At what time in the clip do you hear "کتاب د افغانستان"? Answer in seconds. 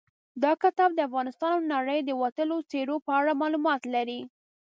0.63-1.51